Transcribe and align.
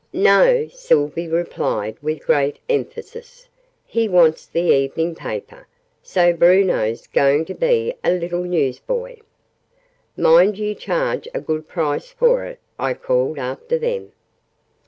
"No!" 0.13 0.67
Sylvie 0.67 1.27
replied 1.27 1.95
with 2.01 2.25
great 2.25 2.57
emphasis. 2.67 3.47
"He 3.85 4.09
wants 4.09 4.47
the 4.47 4.71
evening 4.73 5.13
paper. 5.13 5.67
So 6.01 6.33
Bruno's 6.33 7.05
going 7.05 7.45
to 7.45 7.53
be 7.53 7.93
a 8.03 8.11
little 8.11 8.43
news 8.43 8.79
boy!" 8.79 9.19
"Mind 10.17 10.57
you 10.57 10.73
charge 10.73 11.27
a 11.35 11.39
good 11.39 11.67
price 11.67 12.07
for 12.09 12.45
it!" 12.45 12.59
I 12.79 12.95
called 12.95 13.37
after 13.37 13.77
them. 13.77 14.11